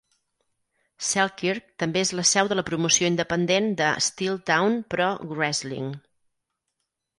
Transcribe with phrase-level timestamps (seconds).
[1.07, 5.95] Selkirk també és la seu de la promoció independent de Steeltown Pro Wrestling.